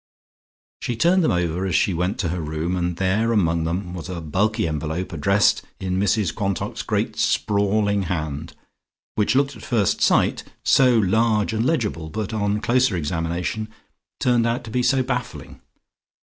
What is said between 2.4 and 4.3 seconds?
room, and there among them was a